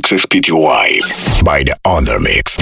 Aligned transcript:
PTY 0.00 1.44
by 1.44 1.62
the 1.62 1.76
Undermix. 1.84 2.56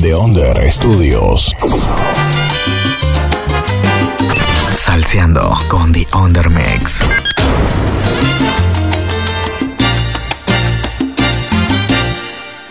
The 0.00 0.12
Under 0.14 0.72
Studios. 0.72 1.54
Salseando 4.74 5.56
con 5.68 5.92
The 5.92 6.08
Undermix. 6.12 7.04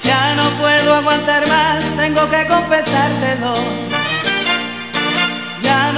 Ya 0.04 0.35
no 0.35 0.49
puedo 0.59 0.93
aguantar 0.93 1.47
más, 1.47 1.85
tengo 1.95 2.29
que 2.29 2.45
confesártelo. 2.47 3.86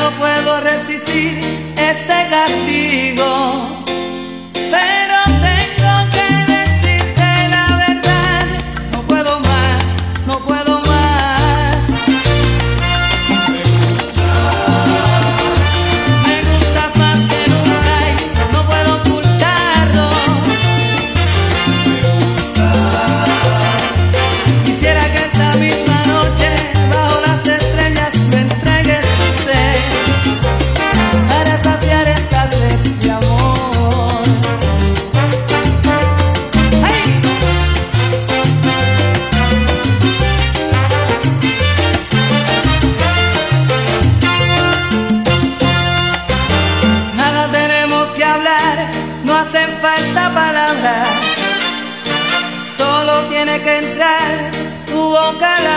No 0.09 0.17
puedo 0.17 0.59
resistir 0.61 1.37
este 1.77 2.27
castigo. 2.31 3.78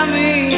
caminho. 0.04 0.51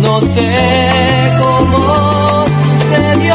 no 0.00 0.20
sé 0.20 1.32
cómo 1.38 2.44
sucedió. 2.64 3.34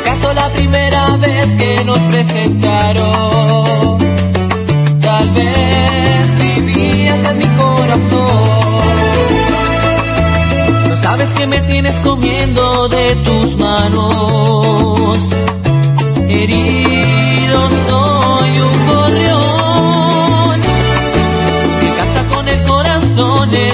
¿Acaso 0.00 0.32
la 0.34 0.48
primera 0.50 1.16
vez 1.16 1.54
que 1.54 1.84
nos 1.84 1.98
presentaron? 1.98 3.98
Tal 5.00 5.30
vez 5.30 6.36
vivías 6.38 7.24
en 7.30 7.38
mi 7.38 7.46
corazón. 7.46 8.80
No 10.88 10.96
sabes 10.96 11.32
que 11.32 11.46
me 11.46 11.60
tienes 11.60 11.98
comiendo 12.00 12.88
de 12.88 13.16
tus 13.16 13.56
manos 13.56 15.30
con 23.40 23.70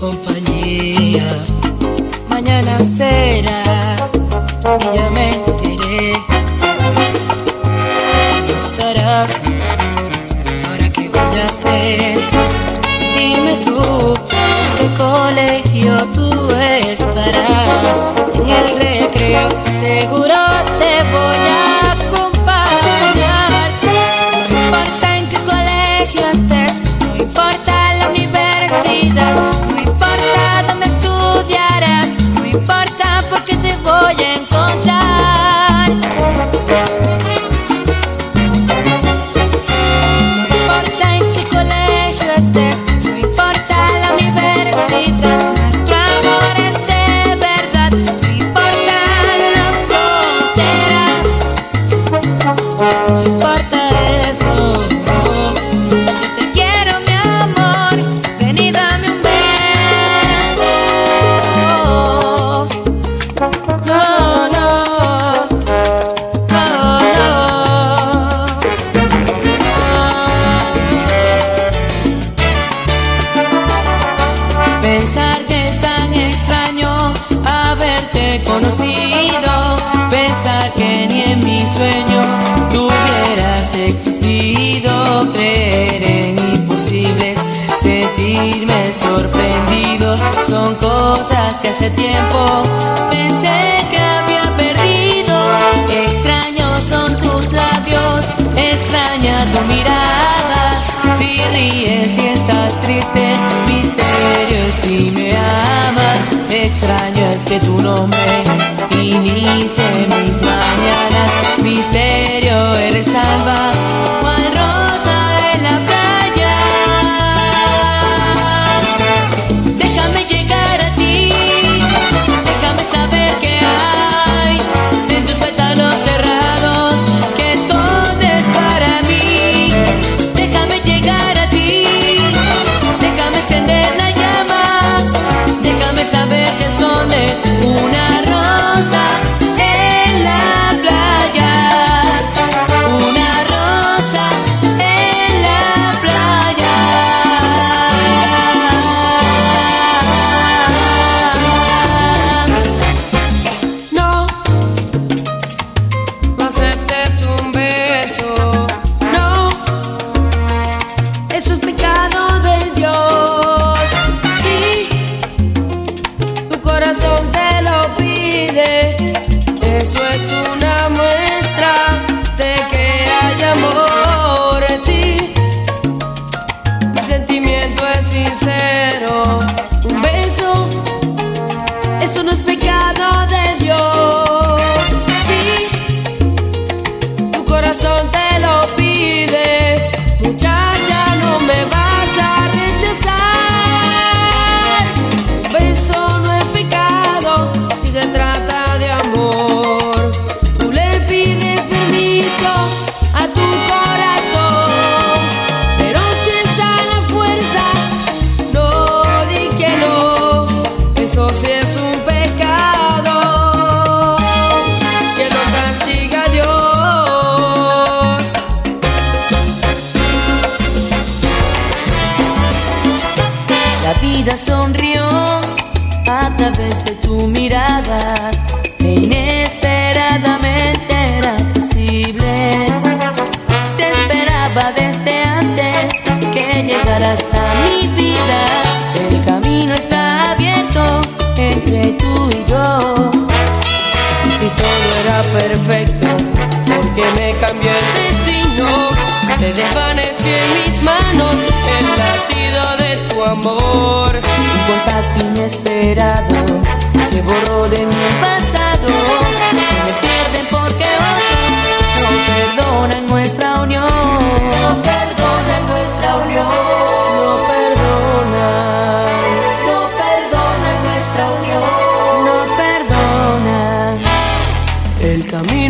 perfecto, 0.00 0.29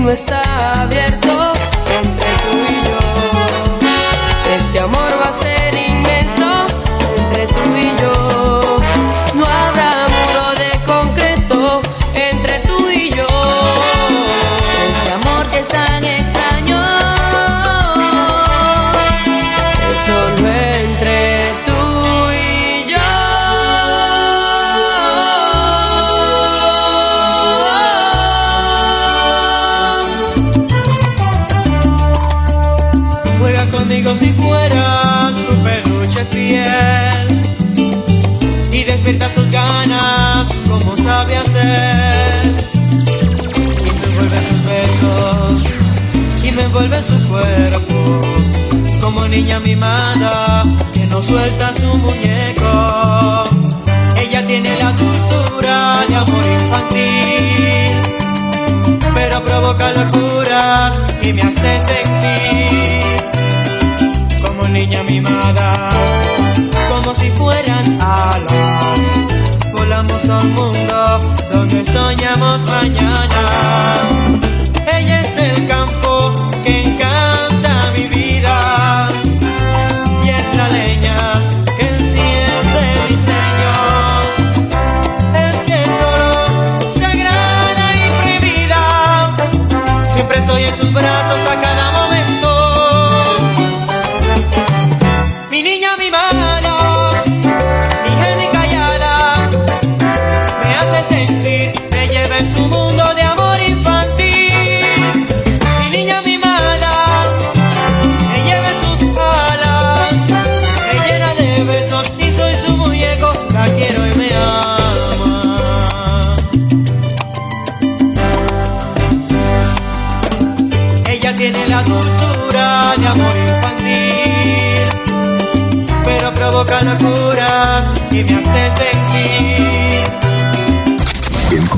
nuestra 0.00 0.39
como 49.12 49.26
niña 49.26 49.58
mimada 49.58 50.62
que 50.94 51.04
no 51.06 51.22
suelta 51.22 51.72
su 51.76 51.98
muñeco. 51.98 53.48
Ella 54.16 54.46
tiene 54.46 54.78
la 54.78 54.92
dulzura 54.92 56.04
de 56.08 56.16
amor 56.16 56.46
infantil, 56.46 57.92
pero 59.14 59.42
provoca 59.42 59.92
locura 59.92 60.92
y 61.22 61.32
me 61.32 61.42
hace 61.42 61.80
sentir 61.88 63.16
como 64.44 64.68
niña 64.68 65.02
mimada, 65.02 65.72
como 66.88 67.14
si 67.16 67.30
fueran 67.32 67.98
alas. 68.00 69.00
Volamos 69.72 70.28
a 70.28 70.38
un 70.38 70.54
mundo 70.54 71.20
donde 71.52 71.84
soñamos 71.84 72.60
mañana. 72.62 74.19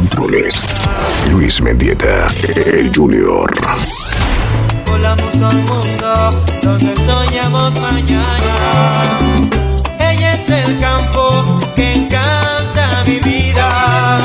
controles, 0.02 0.64
Luis 1.30 1.60
Mendieta, 1.62 2.26
el 2.56 2.90
Junior. 2.92 3.48
Volamos 4.86 5.36
al 5.36 5.56
mundo 5.56 6.30
donde 6.60 6.94
soñamos 7.06 7.80
mañana. 7.80 9.04
Ella 10.00 10.32
es 10.34 10.50
el 10.50 10.80
campo 10.80 11.60
que 11.76 11.92
encanta 11.92 13.04
mi 13.06 13.20
vida. 13.20 14.20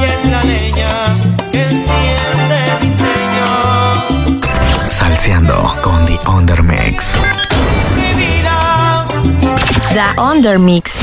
Y 0.00 0.04
es 0.04 0.30
la 0.30 0.42
leña 0.42 1.18
que 1.52 1.62
enciende 1.62 2.60
mi 2.80 2.88
sueño. 2.98 3.48
Salseando 4.88 5.74
con 5.82 6.06
The 6.06 6.18
Undermix. 6.26 7.16
Mi 7.96 8.14
vida. 8.14 9.06
The 9.92 10.20
Undermix. 10.20 11.00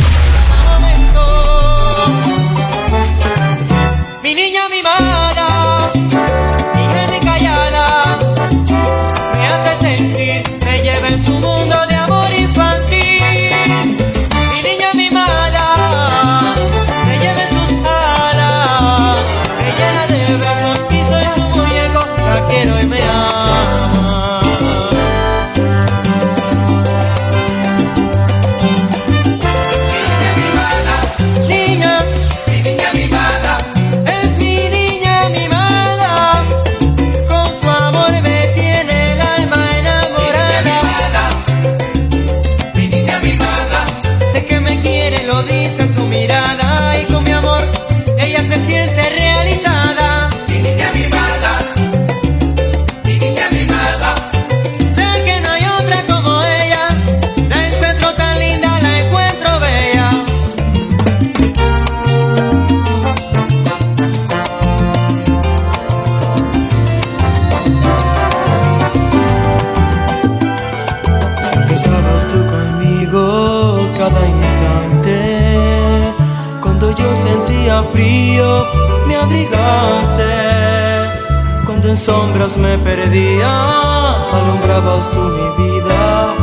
Tocabas 84.84 85.12
tú 85.12 85.20
mi 85.20 85.48
vida 85.64 86.34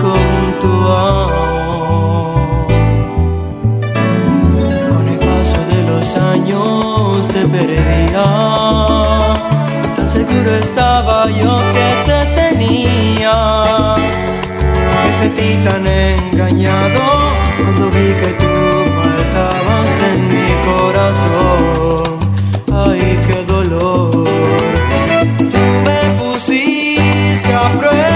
con 0.00 0.58
tu 0.60 0.74
amor. 0.90 2.66
Con 4.90 5.08
el 5.08 5.18
paso 5.18 5.60
de 5.70 5.80
los 5.88 6.16
años 6.16 7.28
te 7.28 7.46
perdía. 7.46 8.24
Tan 9.94 10.08
seguro 10.10 10.50
estaba 10.56 11.30
yo 11.30 11.56
que 11.74 11.88
te 12.08 12.20
tenía. 12.40 13.36
Me 15.04 15.12
sentí 15.20 15.50
tan 15.64 15.86
engañado 15.86 17.02
cuando 17.58 17.90
vi 17.90 18.12
que 18.20 18.30
tú 18.40 18.54
faltabas 19.04 20.02
en 20.12 20.20
mi 20.28 20.48
corazón. 20.66 21.77
aprueba. 27.66 28.07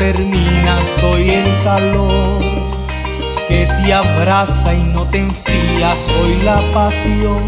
Termina, 0.00 0.78
soy 0.98 1.28
el 1.28 1.62
calor 1.62 2.40
que 3.46 3.66
te 3.66 3.92
abraza 3.92 4.72
y 4.72 4.82
no 4.82 5.04
te 5.04 5.18
enfría, 5.18 5.94
soy 5.94 6.42
la 6.42 6.62
pasión 6.72 7.44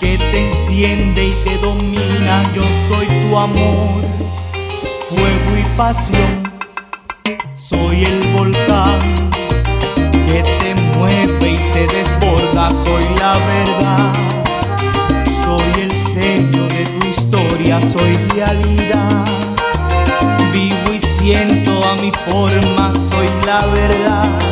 que 0.00 0.18
te 0.18 0.48
enciende 0.48 1.28
y 1.28 1.32
te 1.44 1.56
domina, 1.58 2.42
yo 2.52 2.64
soy 2.88 3.06
tu 3.06 3.38
amor, 3.38 4.02
fuego 5.08 5.50
y 5.56 5.76
pasión, 5.76 6.42
soy 7.54 8.04
el 8.04 8.26
volcán 8.36 8.98
que 10.26 10.42
te 10.42 10.74
mueve 10.98 11.52
y 11.52 11.58
se 11.58 11.86
desborda, 11.86 12.70
soy 12.70 13.04
la 13.16 13.34
verdad, 13.54 14.12
soy 15.44 15.82
el 15.82 15.92
sello 15.96 16.66
de 16.66 16.84
tu 16.84 17.06
historia, 17.06 17.80
soy 17.80 18.16
realidad 18.34 19.27
siento 21.28 21.84
a 21.84 21.94
mi 21.96 22.10
forma, 22.10 22.90
soy 22.94 23.28
la 23.44 23.66
verdad, 23.66 24.47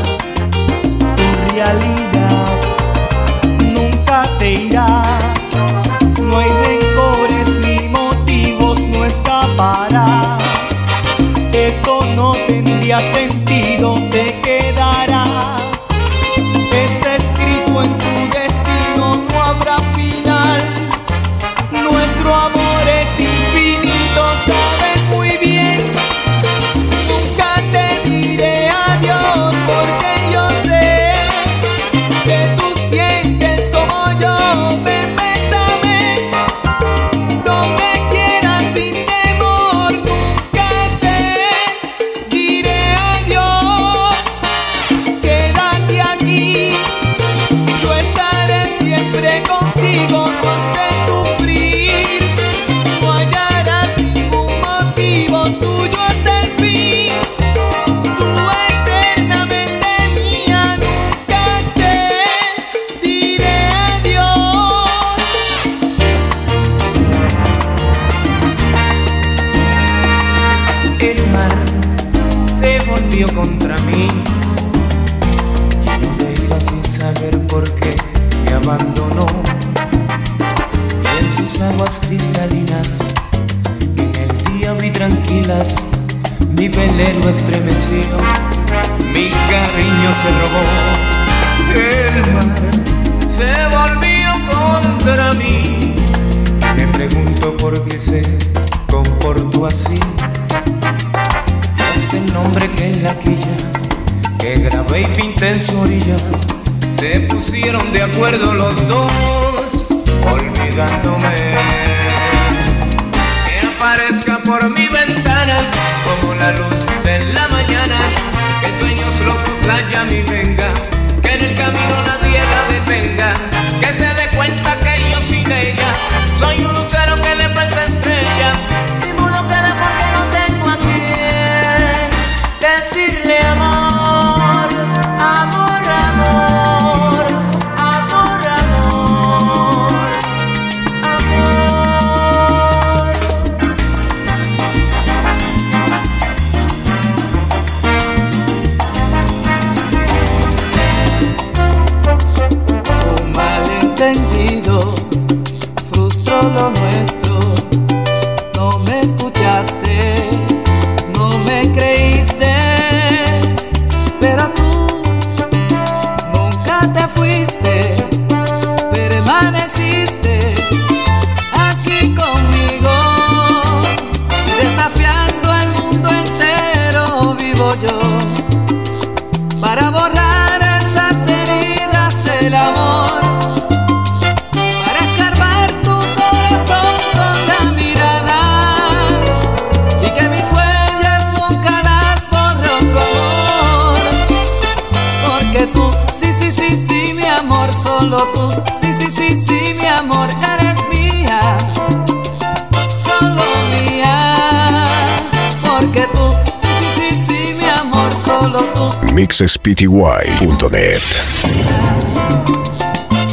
mixspty.net. 209.16 211.00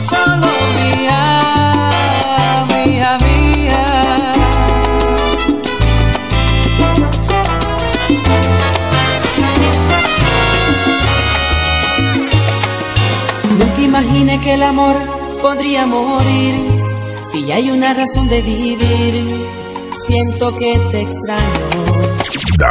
Solo 0.09 0.51
mía, 0.79 1.91
mía, 2.69 3.17
mía. 3.25 4.33
Nunca 13.59 13.81
imaginé 13.81 14.39
que 14.39 14.53
el 14.53 14.63
amor 14.63 14.95
podría 15.41 15.85
morir. 15.85 16.55
Si 17.29 17.51
hay 17.51 17.71
una 17.71 17.93
razón 17.93 18.29
de 18.29 18.41
vivir, 18.41 19.45
siento 20.07 20.55
que 20.55 20.79
te 20.91 21.01
extraño. 21.01 21.82
The. 22.57 22.67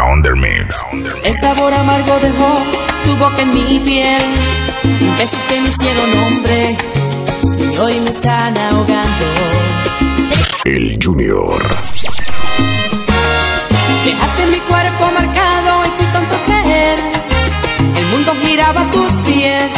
El 1.25 1.40
sabor 1.40 1.75
amargo 1.75 2.18
dejó 2.21 2.55
tu 3.05 3.16
boca 3.16 3.42
en 3.42 3.53
mi 3.53 3.81
piel. 3.81 4.23
Besos 5.18 5.42
que 5.47 5.61
me 5.61 5.68
hicieron 5.68 6.23
hombre 6.23 6.77
y 7.59 7.79
hoy 7.79 8.01
me 8.01 8.11
están 8.11 8.57
ahogando. 8.59 9.27
El 10.64 10.99
Junior. 11.03 11.62
Dejaste 14.05 14.47
mi 14.47 14.59
cuerpo 14.61 15.11
marcado 15.14 15.85
y 15.87 15.90
fui 15.97 16.07
tonto 16.12 16.37
creer. 16.47 16.99
El 17.97 18.07
mundo 18.07 18.33
giraba 18.45 18.83
a 18.83 18.90
tus 18.90 19.12
pies. 19.25 19.73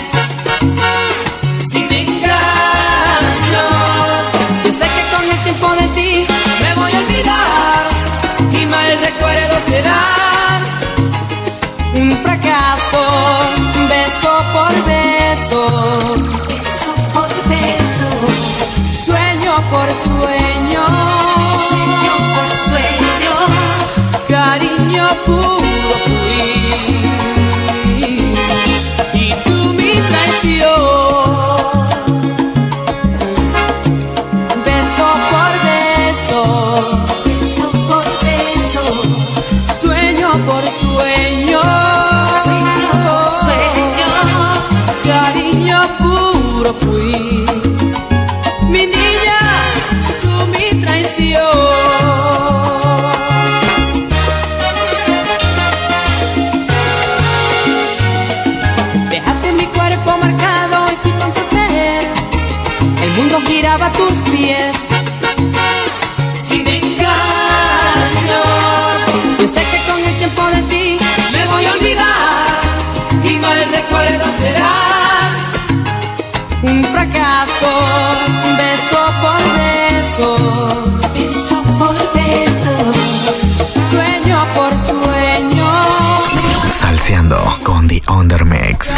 Con 87.62 87.88
The 87.88 88.02
Undermix. 88.08 88.96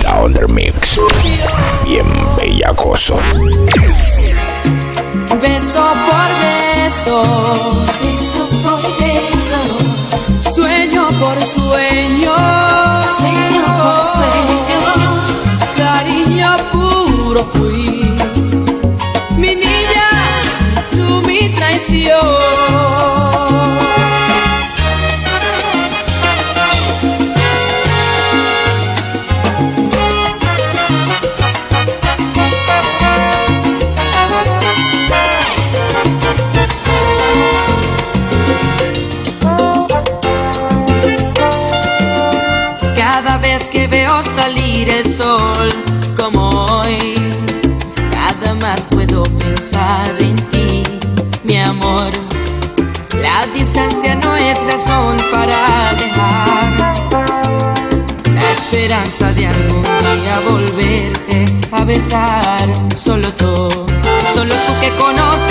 The 0.00 0.08
Undermix. 0.08 1.00
Bien 1.84 2.06
bellacoso. 2.36 3.16
Beso 5.42 5.84
por 6.06 6.30
beso. 6.40 7.22
Beso 8.02 8.42
por 8.62 8.82
beso. 9.00 9.60
Sueño 10.54 11.10
por 11.18 11.40
sueño. 11.40 11.89
más 48.60 48.80
puedo 48.90 49.22
pensar 49.38 50.14
en 50.20 50.36
ti, 50.50 50.82
mi 51.44 51.58
amor. 51.58 52.12
La 53.20 53.46
distancia 53.54 54.14
no 54.14 54.36
es 54.36 54.58
razón 54.64 55.16
para 55.30 55.94
dejar 55.94 56.94
la 58.26 58.52
esperanza 58.52 59.32
de 59.32 59.46
algún 59.46 59.82
día 59.82 60.40
volverte 60.48 61.44
a 61.72 61.84
besar. 61.84 62.68
Solo 62.96 63.32
tú, 63.32 63.68
solo 64.34 64.54
tú 64.54 64.72
que 64.80 64.90
conoces. 64.98 65.49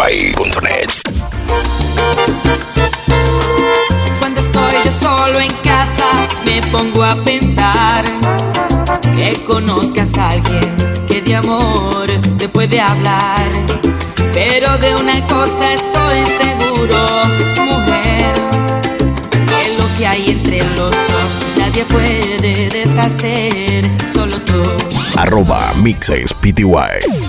uruguay.net. 0.00 0.90
Cuando 4.18 4.40
estoy 4.40 4.74
yo 4.84 4.92
solo 4.92 5.40
en 5.40 5.50
casa, 5.62 6.06
me 6.46 6.62
pongo 6.68 7.04
a 7.04 7.14
pensar 7.24 8.04
que 9.18 9.34
conozcas 9.44 10.16
a 10.16 10.30
alguien 10.30 10.74
que 11.06 11.20
de 11.20 11.36
amor 11.36 12.06
te 12.38 12.48
puede 12.48 12.80
hablar. 12.80 13.50
Pero 14.32 14.78
de 14.78 14.94
una 14.94 15.26
cosa 15.26 15.74
estoy 15.74 16.24
seguro, 16.40 16.98
mujer, 17.56 18.34
que 19.46 19.76
lo 19.78 19.96
que 19.98 20.06
hay 20.06 20.30
entre 20.30 20.62
los 20.76 20.90
dos 20.90 21.30
nadie 21.58 21.84
puede 21.84 22.70
deshacer, 22.70 23.84
solo 24.10 24.40
tú. 24.40 24.62
Arroba 25.16 25.72
Mixes 25.82 26.32
PTY. 26.34 27.19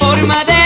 forma 0.00 0.44
de 0.44 0.59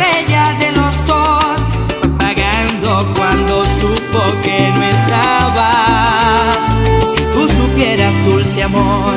estrella 0.00 0.56
de 0.58 0.72
los 0.72 1.06
dos, 1.06 1.60
pagando 2.18 3.12
cuando 3.16 3.62
supo 3.64 4.20
que 4.42 4.72
no 4.76 4.84
estabas. 4.84 6.56
Si 7.04 7.22
tú 7.32 7.48
supieras, 7.48 8.14
dulce 8.24 8.62
amor, 8.62 9.14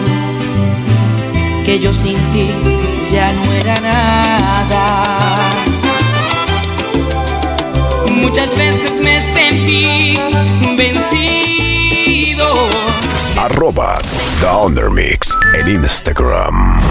que 1.65 1.79
yo 1.79 1.93
sin 1.93 2.17
ti 2.33 2.49
ya 3.11 3.31
no 3.31 3.53
era 3.53 3.79
nada. 3.79 5.49
Muchas 8.11 8.55
veces 8.55 8.99
me 9.03 9.21
sentí 9.21 10.19
vencido. 10.77 12.47
Arroba 13.37 13.97
The 14.39 14.47
Undermix 14.47 15.37
en 15.59 15.67
Instagram 15.75 16.81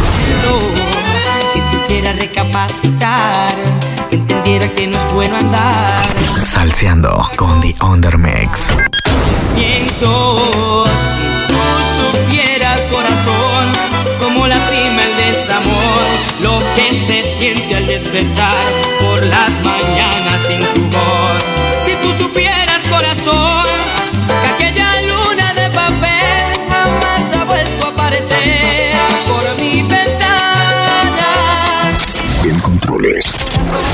quisiera 2.03 2.12
recapacitar, 2.19 3.55
que 4.11 4.17
entendiera 4.17 4.69
que 4.75 4.87
no 4.88 4.99
es 4.99 5.12
bueno 5.12 5.37
andar. 5.37 6.05
Salseando 6.45 7.29
con 7.37 7.61
The 7.61 7.75
Undermix. 7.81 8.73
Miento, 9.55 10.85
si 11.47 11.55
tú 11.55 12.19
supieras 12.19 12.81
corazón, 12.91 13.73
cómo 14.21 14.47
lastima 14.49 15.03
el 15.03 15.17
desamor, 15.17 16.03
lo 16.43 16.59
que 16.75 16.93
se 16.93 17.23
siente 17.38 17.77
al 17.77 17.87
despertar 17.87 18.67
por 19.01 19.23
las 19.23 19.53
mañanas 19.65 20.43
sin 20.47 20.61
tu 20.75 20.83
voz. 20.97 21.38
Si 21.85 21.95
tú 22.03 22.12
supieras 22.25 22.83
corazón, 22.88 23.67
que 24.27 24.65
aquella 24.65 25.03
luna 25.03 25.55
de 25.55 25.71
papel 25.71 26.53
jamás 26.69 27.37
ha 27.37 27.45
vuelto 27.45 27.87
a 27.87 27.91
aparecer 27.91 28.92
Controles. 33.03 33.35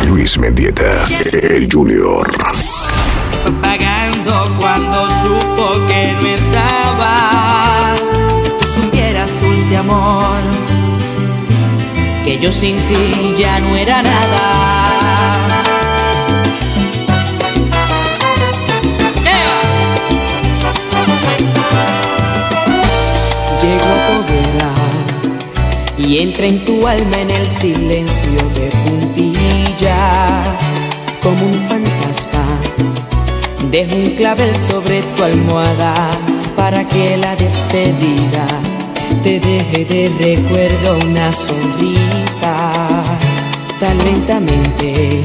Luis 0.07 0.39
Mendieta, 0.39 1.03
el 1.33 1.67
Junior. 1.73 2.29
fue 3.43 3.53
pagando 3.63 4.55
cuando 4.59 5.09
supo 5.09 5.87
que 5.87 6.13
no 6.13 6.29
estabas. 6.29 8.01
Si 8.43 8.51
tú 8.51 8.67
supieras, 8.67 9.31
dulce 9.41 9.79
amor, 9.79 10.37
que 12.23 12.39
yo 12.39 12.53
sin 12.53 12.77
ti 12.87 13.35
ya 13.39 13.61
no 13.61 13.77
era 13.77 14.03
nada. 14.03 14.98
Y 26.09 26.21
entra 26.21 26.47
en 26.47 26.65
tu 26.65 26.87
alma 26.87 27.21
en 27.21 27.31
el 27.31 27.47
silencio 27.47 28.41
de 28.55 28.71
puntilla 28.87 30.43
como 31.23 31.45
un 31.45 31.53
fantasma. 31.69 32.47
Dejo 33.71 33.95
un 33.95 34.17
clavel 34.17 34.57
sobre 34.57 35.03
tu 35.03 35.23
almohada 35.23 35.95
para 36.57 36.89
que 36.89 37.19
la 37.19 37.37
despedida 37.37 38.47
te 39.23 39.39
deje 39.39 39.85
de 39.85 40.09
recuerdo 40.19 40.99
una 41.07 41.31
sonrisa. 41.31 42.73
Tan 43.79 43.99
lentamente 43.99 45.23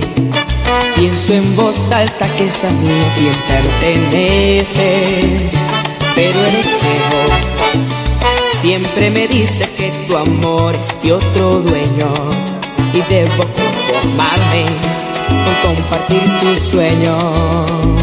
pienso 0.97 1.33
en 1.33 1.55
voz 1.55 1.91
alta 1.93 2.27
que 2.35 2.47
esa 2.47 2.69
niña 2.69 3.05
bien 3.17 3.35
perteneces, 3.47 5.43
pero 6.13 6.39
el 6.45 6.55
espejo 6.55 7.53
siempre 8.61 9.09
me 9.11 9.29
dice 9.29 9.72
que 9.83 10.07
tu 10.07 10.15
amor 10.15 10.73
es 10.75 11.01
de 11.01 11.11
otro 11.11 11.59
dueño 11.59 12.13
y 12.93 13.01
debo 13.13 13.43
conformarme 13.43 14.65
con 15.61 15.75
compartir 15.75 16.23
tu 16.39 16.55
sueño. 16.55 18.02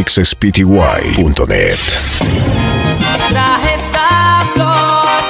mixspty.net. 0.00 1.78
Traje 3.28 3.74
esta 3.74 4.08
flor, 4.54 5.20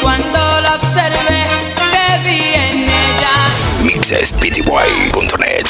cuando 0.00 0.38
la 0.60 0.76
observé, 0.76 1.42
te 1.90 2.06
vi 2.22 2.40
en 2.54 2.78
ella. 2.88 3.34
mixspty.net. 3.82 5.66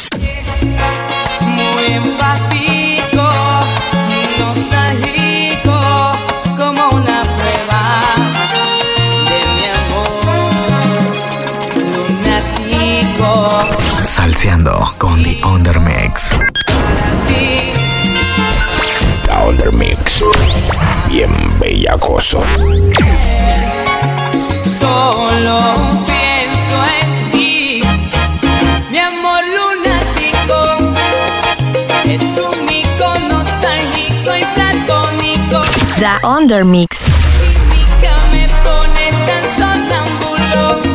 Muy 1.46 1.86
empático, 1.94 3.26
nostálgico, 4.38 5.78
como 6.54 6.82
una 6.90 7.22
prueba 7.22 7.82
de 9.30 9.38
mi 9.56 9.64
amor. 9.80 10.24
Lunático. 13.16 13.30
Salseando 14.06 14.74
con 14.98 15.22
The 15.22 15.40
Undermix. 15.42 16.34
bien 21.08 21.30
bellacoso. 21.58 22.42
Solo 24.78 25.58
pienso 26.04 26.76
en 27.00 27.32
ti, 27.32 27.82
mi 28.90 28.98
amor 28.98 29.42
lunático. 29.56 30.58
Es 32.04 32.22
un 32.38 33.28
nostálgico 33.28 34.36
y 34.36 34.44
platónico. 34.54 35.60
The 35.98 36.26
Undermix. 36.26 37.12
me. 40.82 40.91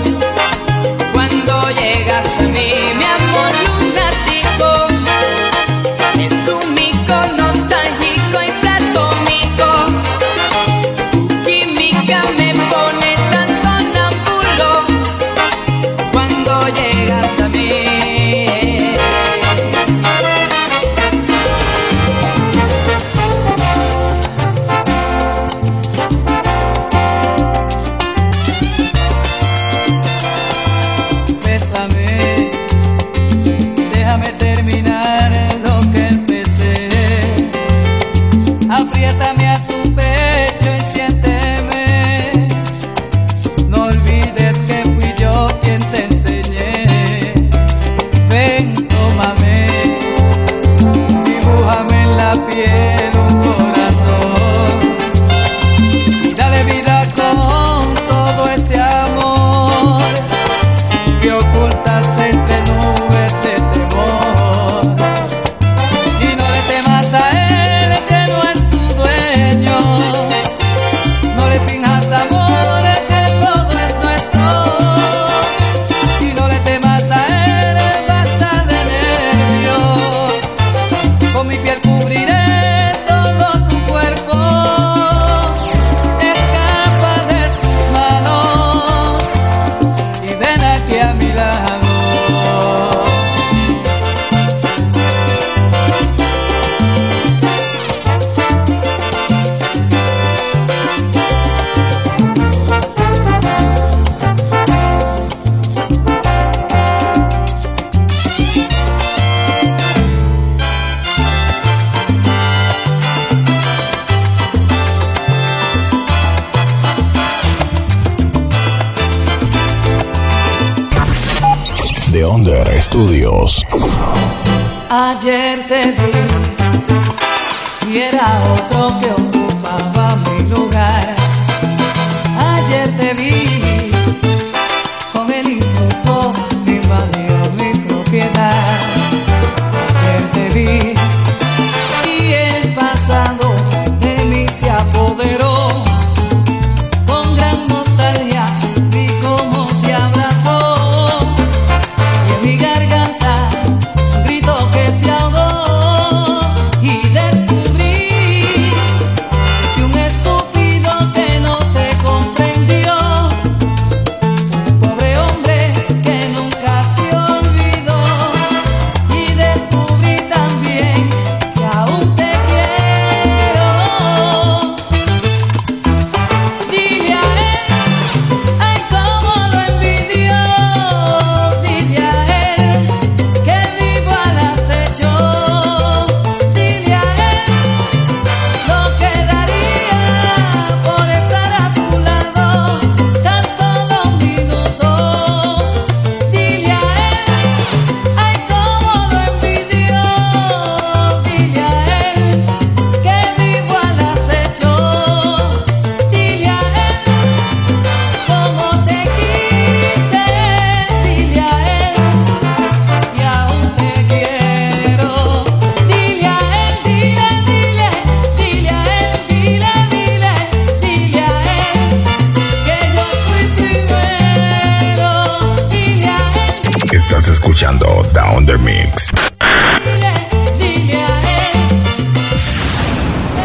Escuchando 227.30 228.04
Down 228.14 228.46
the 228.46 228.58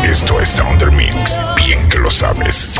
Esto 0.05 0.41
es 0.41 0.57
Down 0.57 0.79
the 0.79 0.87
bien 1.57 1.89
que 1.89 1.99
lo 1.99 2.11
sabes. 2.11 2.73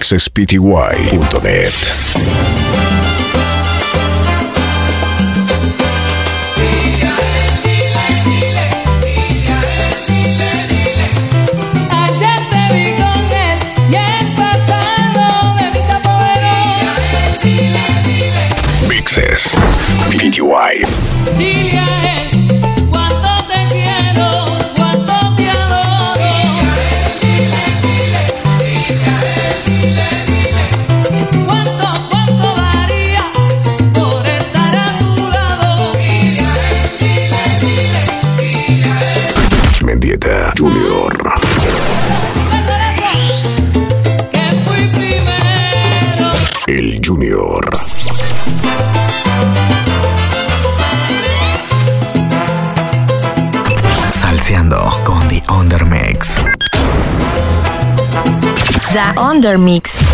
mixspty.net. 0.00 1.90
Undermix. 59.40 60.09